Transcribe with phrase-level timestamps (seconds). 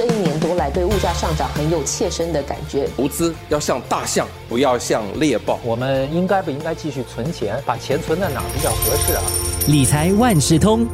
[0.00, 2.88] 这一年多来对物价上涨很有切身的感觉。
[2.96, 5.60] 投资要像大象，不要像猎豹。
[5.62, 7.62] 我们应该不应该继续存钱？
[7.66, 9.22] 把钱存在哪比较合适啊？
[9.68, 10.86] 理财万事通。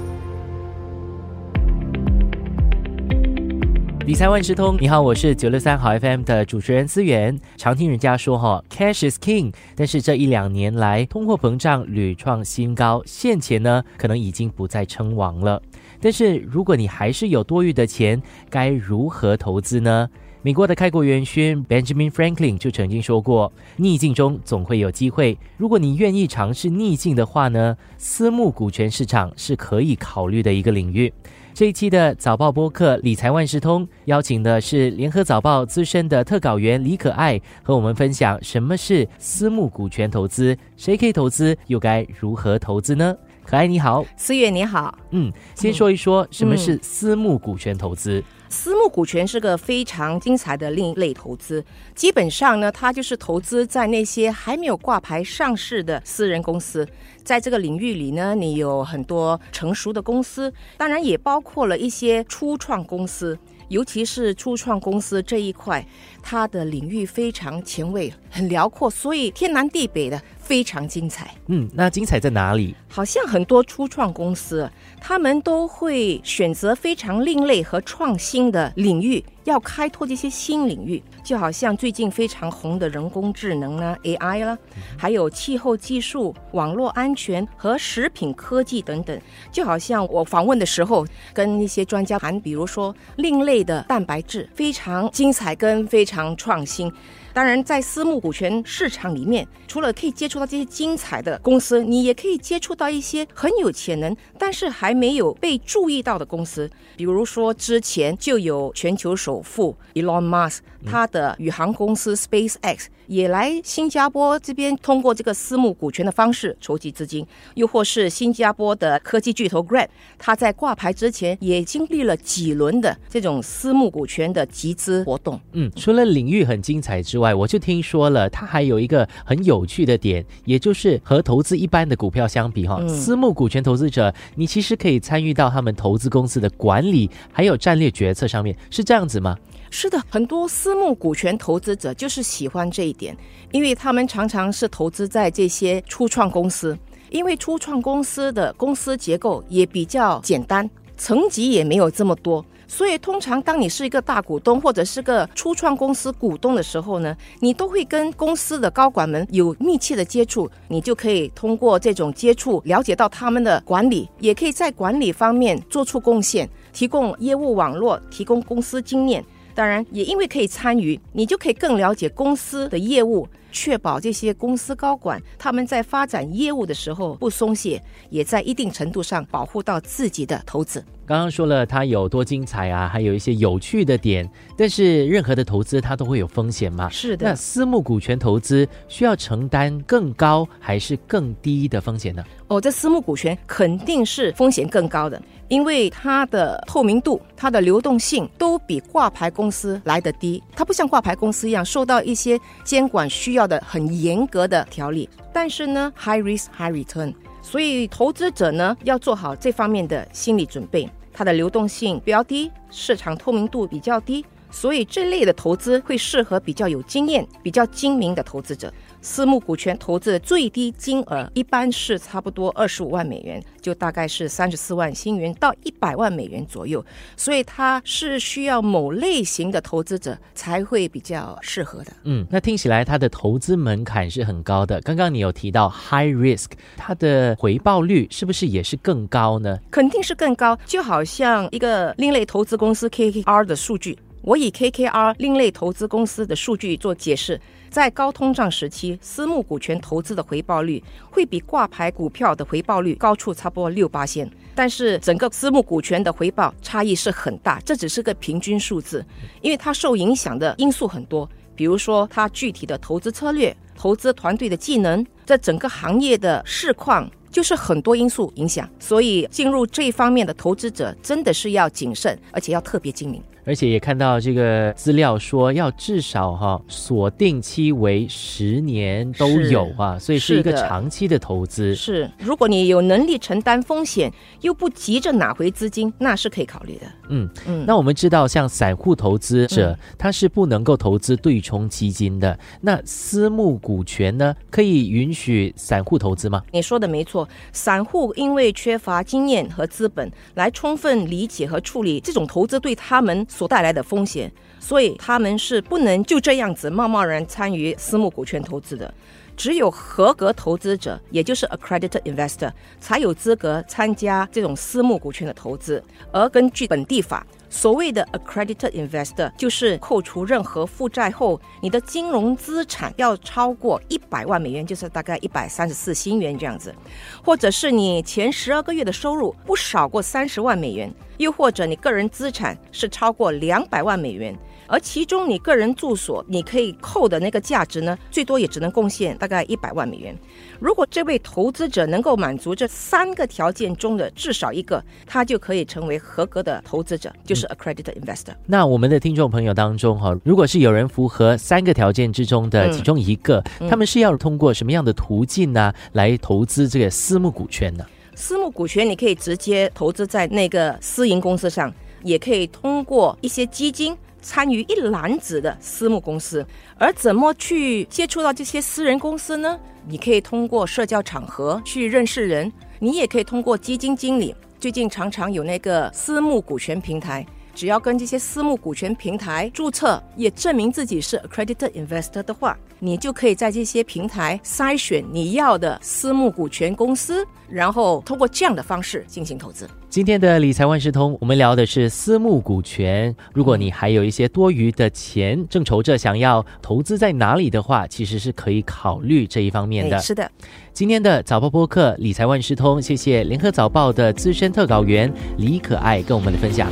[4.08, 7.38] 理财万事通，你好，我是九六三好 FM 的主持人思源。
[7.56, 15.62] 常听人家说哈，cash is king，但是这一两年来，通货膨胀屡创新高，现钱呢可能已经不再称王了。
[16.00, 18.20] 但是如果你还是有多余的钱，
[18.50, 20.08] 该如何投资呢？
[20.42, 25.36] 美国的开国元勋 Benjamin Franklin 就曾经说过：“逆境中总会有机会。
[25.56, 31.12] 如果你愿意尝试逆境的话呢，私募股权市场是可以考虑的一个领域。”
[31.52, 43.16] 这一期的早报播客理财万事通邀请的是联合早报资深的特稿员李可爱，和我们分享什么是私募股权投资，谁可以投资，又该如何投资呢？
[43.46, 48.20] 可爱你好，思月你好，嗯，先说一说什么是私募股权投资。
[48.48, 51.64] 私募股权是个非常精彩的另一类投资，
[51.94, 56.84] 基本上呢，它就是投资在那些还没有挂牌上市的私人公司。
[57.22, 65.86] 在这个领域里呢，你有很多成熟的公司，当然也包括了一些初创公司，尤其是初创公司这一块，
[66.20, 71.34] 它的领域非常前卫、很辽阔，所以天南地北的非常精彩。
[71.48, 72.74] 嗯，那精彩在哪里？
[72.88, 74.70] 好像很多初创公司，
[75.00, 81.02] 他们都会选择非常另类和创新的领域，要开拓这些新领域。
[81.24, 84.56] 就好像最近非常红的人工智能呢 AI 啦，
[84.96, 89.20] 还有气候技术、网络安全和食品科技等等。
[89.50, 91.04] 就好像我访问的时候，
[91.34, 96.92] 跟一些专家谈，比如说另类的蛋白质，非常精彩跟非常创新。
[97.36, 106.70] 当然，在私募股权市场里面，除了可以接触到这些精彩的公司，你也可以接触到一些很有潜能，但是还没有被注意到的公司。
[106.96, 117.22] 比如说，之前就有全球首富 Elon Musk，他的宇航公司 SpaceX 也来新加坡这边，通过这个私募股权的方式筹集资金；
[117.54, 125.38] 又或是新加坡的科技巨头 Grab，他在挂牌之前也经历了几轮的这种私募股权的集资活动。
[125.52, 139.36] 嗯，除了领域很精彩之外，我就听说了，它还有一个很有趣的点，也就是和投资一般的股票相比，哈，私募股权投资者，你其实可以参与到他们投资公司的管理还有战略决策上面，是这样子吗？
[139.70, 143.16] 是的，很多私募股权投资者就是喜欢这一点，
[143.50, 146.78] 因为他们常常是投资在这些初创公司，
[147.10, 152.44] 因为初创公司的公司结构也比较简单，层级也没有这么多。
[152.68, 169.24] 所以，通常当你是一个大股东或者是个初创公司股东的时候呢，你都会跟公司的高管们有密切的接触，你就可以通过这种接触了解到他们的管理，也可以在管理方面做出贡献，提供业务网络，提供公司经验。
[169.54, 173.26] 当然，也因为可以参与，你就可以更了解公司的业务。
[173.52, 180.84] 确保这些公司高管他们在发展业务的时候不松懈，也在一定程度上保护到自己的投资。
[181.06, 184.28] 刚刚说了它有多精彩啊，还有一些有趣的点。
[184.58, 186.90] 但是任何的投资它都会有风险嘛？
[186.90, 187.28] 是的。
[187.28, 192.22] 那私募股权投资需要承担更高还是更低的风险呢？
[192.48, 200.42] 哦，这私募股权肯定是风险更高的，因为它的透明度、它的流动性都比挂牌公司来得低。
[200.54, 203.46] 它不像挂牌公司一样受到一些监管需要。
[203.46, 207.14] 的很严格的条例，但是呢，high risk high return，
[207.46, 210.90] 所以投资者呢要做好这方面的心理准备。
[211.12, 218.72] 它的流动性比较低，市场透明度比较低，所以这类的投资会适合比较有经验、比较精明的投资者。
[219.02, 226.82] 私募股权投资的最低金额一般是差不多二十五万美元，就大概是三十四万新元到一百万美元左右，
[227.18, 231.92] 所以它是需要某类型的投资者才会比较适合的。
[232.04, 234.80] 嗯，那听起来它的投资门槛是很高的。
[234.80, 239.58] 刚刚你有提到 high risk，它的回报率是不是也是更高呢？
[239.70, 243.96] 肯定是更高，就好像一个另类投资公司 KKR 的数据。
[244.26, 247.40] 我以 KKR 另类投资公司的数据做解释，
[247.70, 254.28] 在高通胀时期，私募股权投资的回报率会比挂牌股票的回报率高出差不多六八千。
[254.52, 259.06] 但是整个私募股权的回报差异是很大，这只是个平均数字，
[259.42, 267.08] 因为它受影响的因素很多，比如说它具体的投资策略、投资团队的技能，在整个行业的市况。
[267.28, 273.22] 就是很多因素影响，所以进入这一方面的投资者真的是要谨慎，而且要特别精明。
[273.46, 281.72] 而且也看到这个资料说，要至少哈锁定期为十年都有啊，所以是一个长期的投资。
[281.72, 286.86] 是，如果你有能力承担风险，又不急着拿回资金，那是可以考虑的。
[287.08, 287.64] 嗯嗯。
[287.64, 292.36] 那我们知道，像散户投资者，他是不能够投资对冲基金的。
[292.60, 296.42] 那私募股权呢，可以允许散户投资吗？
[296.50, 308.92] 你说的没错，散户因为缺乏经验和资本来充分理解和处理这种投资对他们所带来的风险，所以他们是不能就这样子贸贸然参与私募股权投资的。
[309.36, 312.50] 只有合格投资者，也就是 accredited investor，
[312.80, 315.82] 才有资格参加这种私募股权的投资。
[316.10, 326.74] 而根据本地法，所谓的 accredited investor 就是扣除任何负债后，你的金融资产要超过一百万美元，就是大概一百三十四新元这样子，
[327.22, 334.36] 或者是你前十二个月的收入不少过三十万美元，又或者你个人资产是超过两百万美元。
[334.66, 340.16] 而其中你个人住所你可以扣的那个价值呢，最多也只能贡献大概一百万美元。
[340.58, 348.34] 如果这位投资者能够满足这三个条件中的至少一个，他就可以成为合格的投资者，就是 accredited investor。
[348.46, 357.84] 那我们的听众朋友当中哈，如果是有人符合三个条件之中的其中一个，他们是要通过什么样的途径呢来投资这个私募股权呢？
[358.14, 361.72] 私募股权你可以直接投资在那个私营公司上，
[362.02, 363.96] 也可以通过一些基金。
[364.26, 366.44] 参与一篮子的私募公司，
[366.76, 369.56] 而怎么去接触到这些私人公司呢？
[369.86, 374.34] 你可以通过社交场合去认识人，你也可以通过基金经理。
[374.58, 377.24] 最近常常有那个私募股权平台，
[377.54, 389.68] 只要跟这些私募股权平台注册，也证明自己是 accredited investor 的话，你就可以在这些平台筛选你要的私募股权公司，然后通过这样的方式进行投资。
[389.88, 393.14] 今天的理财万事通，我们聊的是私募股权。
[393.32, 399.98] 如果你还有一些多余的钱，正愁着想要投资在哪里的话，其实是可以考虑这一方面的。
[400.00, 400.30] 是的，
[400.74, 406.70] 今天的早报播客理财万事通，谢谢联合早报的资深特稿员李可爱跟我们的分享。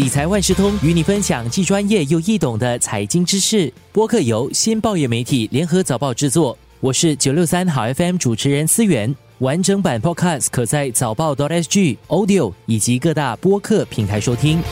[0.00, 3.70] 理财万事通与你分享既专业又易懂的财经知识。
[3.92, 9.14] 播客由新报业媒体联合早报制作，我是九六三好 FM 主持人思源。
[9.40, 14.62] 完整版 Podcast 可在早报 .sg、Audio 以及各大播客平台收听。